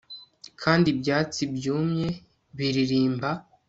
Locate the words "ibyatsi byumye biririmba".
0.93-3.29